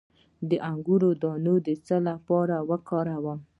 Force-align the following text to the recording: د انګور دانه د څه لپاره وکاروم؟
د 0.49 0.51
انګور 0.69 1.03
دانه 1.21 1.53
د 1.67 1.69
څه 1.85 1.97
لپاره 2.09 2.55
وکاروم؟ 2.69 3.39